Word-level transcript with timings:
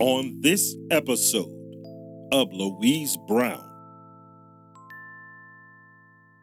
on 0.00 0.40
this 0.40 0.74
episode 0.90 1.48
of 2.32 2.52
Louise 2.52 3.16
Brown. 3.28 3.64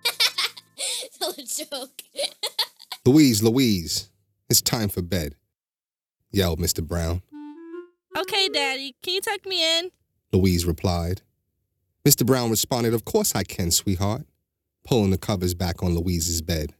Tell 1.19 1.33
joke. 1.33 2.01
Louise, 3.05 3.43
Louise, 3.43 4.09
it's 4.49 4.61
time 4.61 4.89
for 4.89 5.01
bed, 5.01 5.35
yelled 6.31 6.59
Mr. 6.59 6.85
Brown. 6.85 7.21
Okay, 8.17 8.49
Daddy, 8.49 8.95
can 9.01 9.15
you 9.15 9.21
tuck 9.21 9.45
me 9.45 9.79
in? 9.79 9.91
Louise 10.31 10.65
replied. 10.65 11.21
Mr. 12.07 12.25
Brown 12.25 12.49
responded, 12.49 12.93
Of 12.93 13.05
course 13.05 13.35
I 13.35 13.43
can, 13.43 13.71
sweetheart, 13.71 14.25
pulling 14.83 15.11
the 15.11 15.17
covers 15.17 15.53
back 15.53 15.83
on 15.83 15.95
Louise's 15.95 16.41
bed. 16.41 16.73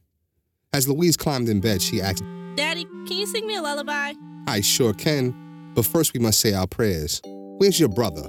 As 0.72 0.88
Louise 0.88 1.16
climbed 1.16 1.48
in 1.48 1.60
bed, 1.60 1.82
she 1.82 2.00
asked, 2.00 2.24
Daddy, 2.56 2.84
can 2.84 3.12
you 3.12 3.26
sing 3.26 3.46
me 3.46 3.56
a 3.56 3.62
lullaby? 3.62 4.14
I 4.46 4.60
sure 4.60 4.92
can, 4.92 5.34
but 5.74 5.84
first 5.84 6.14
we 6.14 6.20
must 6.20 6.40
say 6.40 6.52
our 6.52 6.66
prayers. 6.66 7.20
Where's 7.58 7.78
your 7.78 7.88
brother? 7.88 8.22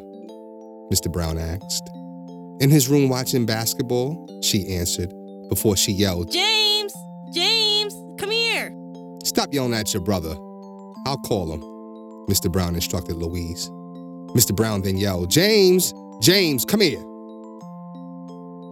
Mr. 0.91 1.11
Brown 1.11 1.37
asked. 1.37 1.89
In 2.59 2.69
his 2.69 2.87
room 2.87 3.09
watching 3.09 3.45
basketball, 3.45 4.41
she 4.41 4.75
answered, 4.75 5.11
before 5.49 5.75
she 5.75 5.91
yelled, 5.91 6.31
James! 6.31 6.93
James! 7.33 7.93
Come 8.19 8.31
here! 8.31 8.73
Stop 9.23 9.53
yelling 9.53 9.73
at 9.73 9.93
your 9.93 10.03
brother. 10.03 10.35
I'll 11.05 11.21
call 11.25 11.51
him, 11.51 11.61
Mr. 12.27 12.51
Brown 12.51 12.75
instructed 12.75 13.15
Louise. 13.15 13.69
Mr. 14.35 14.55
Brown 14.55 14.81
then 14.81 14.97
yelled, 14.97 15.29
James! 15.29 15.93
James, 16.21 16.63
come 16.65 16.81
here! 16.81 17.03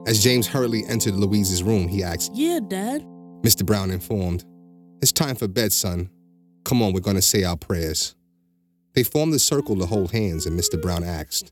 As 0.08 0.24
James 0.24 0.48
hurriedly 0.48 0.86
entered 0.88 1.16
Louise's 1.16 1.62
room, 1.62 1.88
he 1.88 2.04
asked, 2.04 2.32
Yeah, 2.34 2.60
Dad. 2.68 3.04
Mr. 3.42 3.66
Brown 3.66 3.92
informed, 3.92 4.46
It's 5.02 5.12
time 5.12 5.36
for 5.36 5.48
bed, 5.48 5.72
son. 5.72 6.10
Come 6.64 6.82
on, 6.82 6.94
we're 6.94 7.02
going 7.02 7.16
to 7.16 7.22
say 7.22 7.44
our 7.44 7.58
prayers. 7.58 8.16
They 8.94 9.04
formed 9.04 9.34
a 9.34 9.40
circle 9.40 9.78
to 9.78 9.86
hold 9.86 10.12
hands, 10.12 10.46
and 10.46 10.60
Mr. 10.60 10.82
Brown 10.82 11.04
asked, 11.04 11.52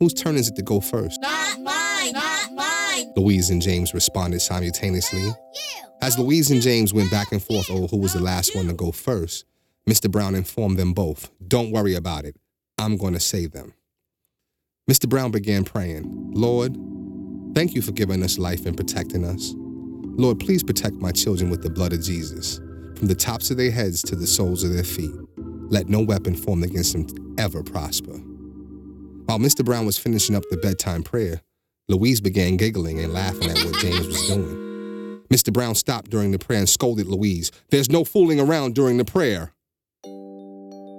Whose 0.00 0.14
turn 0.14 0.36
is 0.36 0.48
it 0.48 0.56
to 0.56 0.62
go 0.62 0.80
first? 0.80 1.20
Not 1.20 1.60
mine, 1.60 2.12
not 2.12 2.52
mine. 2.52 3.12
Louise 3.16 3.50
and 3.50 3.62
James 3.62 3.94
responded 3.94 4.40
simultaneously. 4.40 5.30
As 6.00 6.18
Louise 6.18 6.50
and 6.50 6.60
James 6.60 6.92
went 6.92 7.10
back 7.10 7.30
and 7.30 7.42
forth 7.42 7.70
over 7.70 7.86
who 7.86 7.98
was 7.98 8.14
the 8.14 8.20
last 8.20 8.56
one 8.56 8.66
to 8.66 8.72
go 8.72 8.90
first, 8.90 9.44
Mr. 9.88 10.10
Brown 10.10 10.34
informed 10.34 10.78
them 10.78 10.92
both, 10.92 11.30
Don't 11.46 11.70
worry 11.70 11.94
about 11.94 12.24
it. 12.24 12.36
I'm 12.78 12.96
going 12.96 13.14
to 13.14 13.20
save 13.20 13.52
them. 13.52 13.74
Mr. 14.90 15.08
Brown 15.08 15.30
began 15.30 15.64
praying, 15.64 16.32
Lord, 16.32 16.76
thank 17.54 17.74
you 17.74 17.82
for 17.82 17.92
giving 17.92 18.22
us 18.22 18.38
life 18.38 18.66
and 18.66 18.76
protecting 18.76 19.24
us. 19.24 19.52
Lord, 19.54 20.40
please 20.40 20.62
protect 20.62 20.96
my 20.96 21.12
children 21.12 21.50
with 21.50 21.62
the 21.62 21.70
blood 21.70 21.92
of 21.92 22.02
Jesus, 22.02 22.58
from 22.96 23.06
the 23.06 23.14
tops 23.14 23.50
of 23.50 23.56
their 23.56 23.70
heads 23.70 24.02
to 24.02 24.16
the 24.16 24.26
soles 24.26 24.64
of 24.64 24.72
their 24.72 24.82
feet. 24.84 25.12
Let 25.72 25.88
no 25.88 26.02
weapon 26.02 26.36
formed 26.36 26.64
against 26.64 26.94
him 26.94 27.06
ever 27.38 27.62
prosper. 27.62 28.12
While 28.12 29.38
Mr. 29.38 29.64
Brown 29.64 29.86
was 29.86 29.96
finishing 29.96 30.36
up 30.36 30.42
the 30.50 30.58
bedtime 30.58 31.02
prayer, 31.02 31.40
Louise 31.88 32.20
began 32.20 32.58
giggling 32.58 33.00
and 33.00 33.10
laughing 33.10 33.48
at 33.48 33.56
what 33.56 33.76
James 33.76 34.06
was 34.06 34.28
doing. 34.28 35.22
Mr. 35.30 35.50
Brown 35.50 35.74
stopped 35.74 36.10
during 36.10 36.30
the 36.30 36.38
prayer 36.38 36.58
and 36.58 36.68
scolded 36.68 37.06
Louise. 37.06 37.50
There's 37.70 37.88
no 37.88 38.04
fooling 38.04 38.38
around 38.38 38.74
during 38.74 38.98
the 38.98 39.06
prayer. 39.06 39.54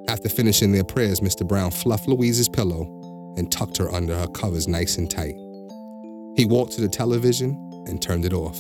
After 0.10 0.28
finishing 0.28 0.72
their 0.72 0.84
prayers, 0.84 1.20
Mr. 1.20 1.48
Brown 1.48 1.70
fluffed 1.70 2.08
Louise's 2.08 2.50
pillow 2.50 3.36
and 3.38 3.52
tucked 3.52 3.78
her 3.78 3.94
under 3.94 4.18
her 4.18 4.28
covers 4.30 4.68
nice 4.68 4.98
and 4.98 5.08
tight. 5.08 5.36
He 6.36 6.46
walked 6.46 6.72
to 6.74 6.82
the 6.82 6.90
television 6.90 7.52
and 7.88 8.02
turned 8.02 8.26
it 8.26 8.34
off. 8.34 8.60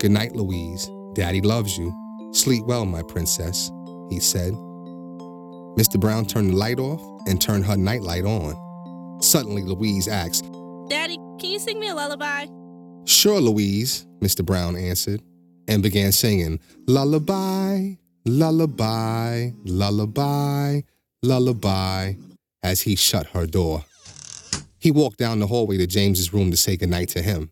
Good 0.00 0.10
night, 0.10 0.34
Louise. 0.34 0.90
Daddy 1.14 1.40
loves 1.40 1.78
you. 1.78 1.94
Sleep 2.32 2.64
well, 2.66 2.86
my 2.86 3.02
princess, 3.02 3.70
he 4.10 4.18
said. 4.18 4.52
Mr. 5.76 5.98
Brown 5.98 6.24
turned 6.24 6.50
the 6.50 6.56
light 6.56 6.78
off 6.78 7.00
and 7.26 7.40
turned 7.40 7.64
her 7.64 7.76
nightlight 7.76 8.24
on. 8.24 9.20
Suddenly, 9.22 9.62
Louise 9.62 10.06
asked, 10.08 10.44
Daddy, 10.88 11.16
can 11.40 11.50
you 11.50 11.58
sing 11.58 11.80
me 11.80 11.88
a 11.88 11.94
lullaby? 11.94 12.46
Sure, 13.06 13.40
Louise, 13.40 14.06
Mr. 14.20 14.44
Brown 14.44 14.76
answered, 14.76 15.20
and 15.66 15.82
began 15.82 16.12
singing, 16.12 16.60
Lullaby, 16.86 17.94
lullaby, 18.24 19.50
lullaby, 19.64 20.80
lullaby, 21.22 22.14
as 22.62 22.82
he 22.82 22.96
shut 22.96 23.26
her 23.28 23.46
door. 23.46 23.84
He 24.78 24.90
walked 24.90 25.18
down 25.18 25.40
the 25.40 25.46
hallway 25.46 25.78
to 25.78 25.86
James's 25.86 26.32
room 26.32 26.50
to 26.50 26.56
say 26.56 26.76
goodnight 26.76 27.08
to 27.10 27.22
him. 27.22 27.50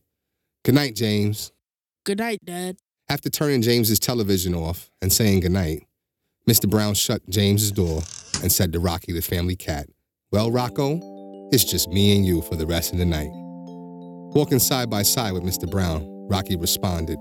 Good 0.65 0.75
night, 0.75 0.95
James. 0.95 1.51
Good 2.05 2.19
night, 2.19 2.39
Dad. 2.45 2.77
After 3.09 3.31
turning 3.31 3.63
James's 3.63 3.99
television 3.99 4.55
off 4.55 4.91
and 5.01 5.13
saying 5.13 5.41
goodnight, 5.41 5.85
Mr. 6.49 6.69
Brown 6.69 6.93
shut 6.95 7.23
James's 7.29 7.71
door 7.71 8.03
and 8.43 8.51
said 8.51 8.73
to 8.73 8.81
Rocky, 8.81 9.13
the 9.13 9.23
family 9.23 9.55
cat, 9.55 9.87
Well, 10.33 10.51
Rocco, 10.51 10.99
it's 11.53 11.63
just 11.63 11.89
me 11.89 12.17
and 12.17 12.27
you 12.27 12.43
for 12.43 12.57
the 12.57 12.67
rest 12.67 12.93
of 12.93 12.99
the 12.99 13.05
night. 13.05 13.31
Walking 14.35 14.59
side 14.59 14.91
by 14.91 15.03
side 15.03 15.35
with 15.35 15.45
Mr. 15.45 15.71
Brown, 15.71 16.05
Rocky 16.29 16.57
responded, 16.57 17.17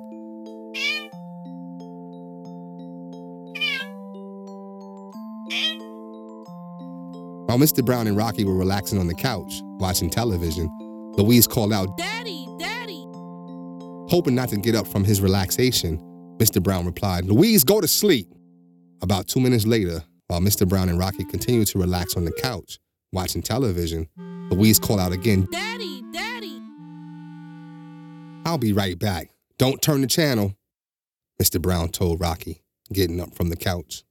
While 7.46 7.60
Mr. 7.60 7.86
Brown 7.86 8.08
and 8.08 8.18
Rocky 8.18 8.44
were 8.44 8.56
relaxing 8.56 8.98
on 8.98 9.06
the 9.06 9.14
couch, 9.14 9.54
watching 9.78 10.10
television, 10.10 10.68
Louise 11.18 11.46
called 11.46 11.74
out, 11.74 11.96
Daddy, 11.96 12.48
Daddy! 12.58 13.06
Hoping 14.10 14.34
not 14.34 14.50
to 14.50 14.58
get 14.58 14.74
up 14.74 14.88
from 14.88 15.04
his 15.04 15.22
relaxation, 15.22 16.00
Mr. 16.38 16.64
Brown 16.64 16.88
replied, 16.88 17.26
Louise, 17.26 17.64
go 17.64 17.82
to 17.82 17.88
sleep. 17.88 18.28
About 19.02 19.28
two 19.28 19.40
minutes 19.40 19.66
later, 19.66 20.04
while 20.28 20.40
Mr. 20.42 20.68
Brown 20.68 20.90
and 20.90 21.00
Rocky 21.00 21.26
continued 21.26 21.68
to 21.68 21.80
relax 21.80 22.16
on 22.16 22.26
the 22.26 22.32
couch, 22.32 22.80
watching 23.12 23.42
television, 23.42 24.08
Louise 24.52 24.80
called 24.80 25.00
out 25.00 25.12
again, 25.12 25.48
Daddy, 25.52 26.04
Daddy! 26.14 26.62
I'll 28.46 28.58
be 28.60 28.74
right 28.74 28.98
back. 28.98 29.30
Don't 29.58 29.82
turn 29.82 30.02
the 30.02 30.08
channel, 30.08 30.56
Mr. 31.42 31.62
Brown 31.62 31.90
told 31.90 32.22
Rocky, 32.22 32.62
getting 32.94 33.20
up 33.20 33.34
from 33.34 33.50
the 33.50 33.56
couch. 33.56 34.04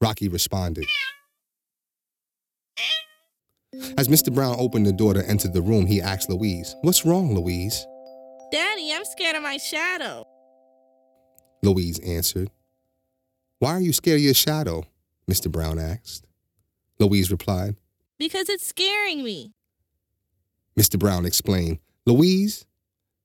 Rocky 0.00 0.28
responded. 0.28 0.86
As 3.96 4.08
Mr. 4.08 4.32
Brown 4.32 4.56
opened 4.58 4.86
the 4.86 4.92
door 4.92 5.14
to 5.14 5.26
enter 5.26 5.48
the 5.48 5.62
room, 5.62 5.86
he 5.86 6.00
asked 6.00 6.28
Louise, 6.28 6.74
What's 6.82 7.04
wrong, 7.04 7.34
Louise? 7.34 7.86
Daddy, 8.52 8.92
I'm 8.92 9.04
scared 9.04 9.36
of 9.36 9.42
my 9.42 9.56
shadow. 9.56 10.24
Louise 11.62 11.98
answered. 12.00 12.50
Why 13.58 13.72
are 13.72 13.80
you 13.80 13.92
scared 13.92 14.18
of 14.18 14.24
your 14.24 14.34
shadow? 14.34 14.84
Mr. 15.28 15.50
Brown 15.50 15.78
asked. 15.78 16.26
Louise 17.00 17.30
replied. 17.30 17.76
Because 18.18 18.48
it's 18.48 18.66
scaring 18.66 19.24
me. 19.24 19.52
Mr. 20.78 20.98
Brown 20.98 21.26
explained, 21.26 21.78
Louise, 22.06 22.66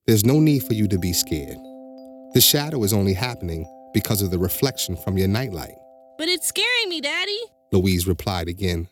there's 0.08 0.26
no 0.26 0.40
need 0.40 0.64
for 0.64 0.74
you 0.74 0.88
to 0.88 0.98
be 0.98 1.14
scared. 1.14 1.58
The 2.34 2.42
shadow 2.42 2.84
is 2.84 2.94
only 2.94 3.14
happening 3.14 3.66
because 3.94 4.24
of 4.24 4.32
the 4.32 4.40
reflection 4.40 4.98
from 4.98 5.18
your 5.18 5.28
nightlight. 5.28 5.76
But 6.18 6.28
it's 6.30 6.48
scaring 6.48 6.90
me, 6.90 7.00
Daddy. 7.00 7.40
Louise 7.72 8.08
replied 8.08 8.48
again. 8.48 8.88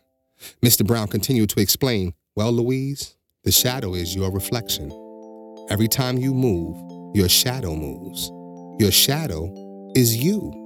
Mr. 0.63 0.85
Brown 0.85 1.07
continued 1.07 1.49
to 1.51 1.59
explain, 1.59 2.13
Well, 2.35 2.51
Louise, 2.51 3.15
the 3.43 3.51
shadow 3.51 3.95
is 3.95 4.15
your 4.15 4.31
reflection. 4.31 4.91
Every 5.69 5.87
time 5.87 6.17
you 6.17 6.33
move, 6.35 7.15
your 7.15 7.29
shadow 7.29 7.75
moves. 7.75 8.29
Your 8.79 8.91
shadow 8.91 9.91
is 9.95 10.15
you. 10.17 10.60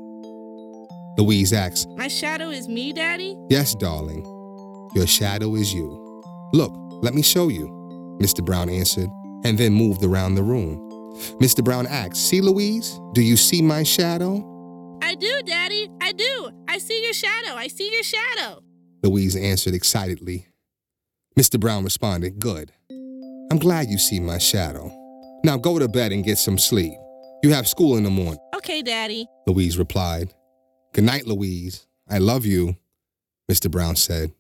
Louise 1.18 1.54
asked, 1.54 1.88
My 1.98 2.08
shadow 2.08 2.50
is 2.50 2.68
me, 2.68 2.92
Daddy? 2.94 3.38
Yes, 3.50 3.74
darling. 3.76 4.24
Your 4.96 5.08
shadow 5.08 5.56
is 5.56 5.74
you. 5.74 6.22
Look, 6.54 6.74
let 7.04 7.14
me 7.14 7.22
show 7.22 7.48
you, 7.50 7.68
Mr. 8.22 8.44
Brown 8.44 8.70
answered, 8.70 9.10
and 9.44 9.58
then 9.58 9.74
moved 9.74 10.04
around 10.04 10.36
the 10.36 10.44
room. 10.44 10.82
Mr. 11.40 11.64
Brown 11.64 11.88
asked, 11.88 12.18
See, 12.18 12.42
Louise, 12.42 13.00
do 13.14 13.22
you 13.22 13.38
see 13.38 13.62
my 13.62 13.84
shadow? 13.84 14.52
I 15.02 15.16
do, 15.16 15.42
Daddy. 15.46 15.90
I 16.02 16.12
do. 16.12 16.50
I 16.68 16.78
see 16.80 17.04
your 17.04 17.14
shadow. 17.14 17.56
I 17.56 17.68
see 17.68 17.92
your 17.94 18.04
shadow. 18.04 18.62
Louise 19.04 19.36
answered 19.36 19.74
excitedly. 19.74 20.48
Mr. 21.40 21.60
Brown 21.60 21.84
responded, 21.84 22.40
Good. 22.40 22.72
I'm 23.52 23.60
glad 23.60 23.88
you 23.88 23.98
see 23.98 24.20
my 24.20 24.38
shadow. 24.38 24.92
Now 25.44 25.58
go 25.58 25.80
to 25.80 25.88
bed 25.88 26.12
and 26.12 26.24
get 26.24 26.38
some 26.38 26.58
sleep. 26.58 26.94
You 27.44 27.52
have 27.54 27.68
school 27.68 27.96
in 27.98 28.04
the 28.04 28.10
morning, 28.10 28.40
Okay, 28.56 28.82
Daddy. 28.82 29.28
Louise 29.46 29.78
replied. 29.78 30.34
Good 30.96 31.04
night, 31.04 31.28
Louise. 31.28 31.86
I 32.10 32.20
love 32.20 32.46
you, 32.46 32.78
Mr. 33.52 33.70
Brown 33.70 33.98
said. 33.98 34.32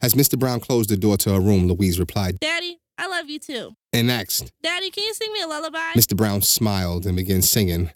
As 0.00 0.14
Mr. 0.14 0.38
Brown 0.38 0.58
closed 0.58 0.88
the 0.88 0.96
door 0.96 1.18
to 1.18 1.34
her 1.34 1.40
room, 1.40 1.68
Louise 1.68 2.00
replied, 2.00 2.40
Daddy, 2.40 2.78
I 2.96 3.06
love 3.06 3.28
you 3.28 3.38
too. 3.38 3.76
And 3.92 4.06
next, 4.06 4.50
Daddy, 4.62 4.88
can 4.90 5.04
you 5.04 5.12
sing 5.12 5.30
me 5.30 5.42
a 5.42 5.46
lullaby? 5.46 5.92
Mr. 5.94 6.16
Brown 6.16 6.40
smiled 6.40 7.04
and 7.04 7.16
began 7.16 7.42
singing, 7.42 7.90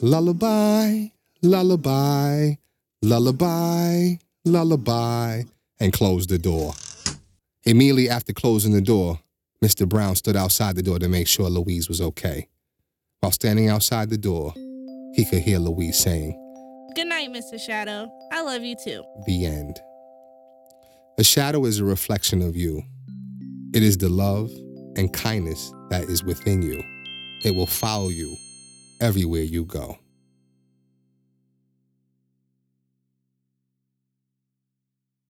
Lullaby, 0.00 1.08
lullaby, 1.42 2.54
lullaby, 3.02 4.14
lullaby, 4.46 5.42
and 5.78 5.92
closed 5.92 6.30
the 6.30 6.38
door. 6.38 6.72
Immediately 7.64 8.08
after 8.08 8.32
closing 8.32 8.72
the 8.72 8.80
door, 8.80 9.20
Mr. 9.62 9.86
Brown 9.86 10.16
stood 10.16 10.34
outside 10.34 10.76
the 10.76 10.82
door 10.82 10.98
to 10.98 11.10
make 11.10 11.28
sure 11.28 11.50
Louise 11.50 11.90
was 11.90 12.00
okay. 12.00 12.48
While 13.20 13.32
standing 13.32 13.68
outside 13.68 14.08
the 14.08 14.16
door, 14.16 14.54
he 15.14 15.26
could 15.26 15.42
hear 15.42 15.58
Louise 15.58 15.98
saying, 15.98 16.40
Good 16.94 17.08
night, 17.08 17.30
Mr. 17.30 17.58
Shadow. 17.58 18.08
I 18.30 18.42
love 18.42 18.62
you 18.62 18.76
too. 18.76 19.02
The 19.26 19.46
end. 19.46 19.80
A 21.18 21.24
shadow 21.24 21.64
is 21.64 21.80
a 21.80 21.84
reflection 21.84 22.40
of 22.40 22.54
you. 22.54 22.82
It 23.74 23.82
is 23.82 23.98
the 23.98 24.08
love 24.08 24.50
and 24.96 25.12
kindness 25.12 25.72
that 25.90 26.04
is 26.04 26.22
within 26.22 26.62
you. 26.62 26.84
It 27.44 27.56
will 27.56 27.66
follow 27.66 28.10
you 28.10 28.36
everywhere 29.00 29.42
you 29.42 29.64
go. 29.64 29.98